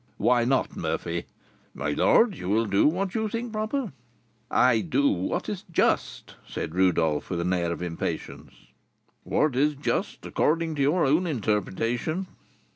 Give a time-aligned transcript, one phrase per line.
[0.17, 1.27] "Why not, Murphy?"
[1.75, 3.91] "My lord, you will do what you think proper."
[4.49, 8.51] "I do what is just," said Rodolph, with an air of impatience.
[9.23, 12.25] "What is just, according to your own interpretation."